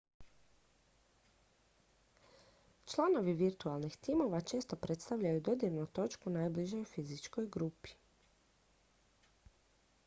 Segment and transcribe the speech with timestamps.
[2.85, 7.93] članovi virtualnih timova često predstavljaju dodirnu točku najbližoj fizičkoj grupi